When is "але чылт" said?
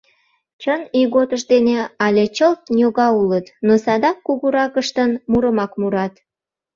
2.05-2.61